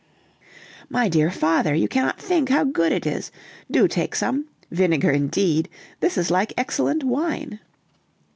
[0.89, 3.31] "My dear father, you cannot think how good it is!
[3.69, 4.47] Do take some.
[4.71, 5.69] Vinegar, indeed!
[5.99, 7.59] This is like excellent wine."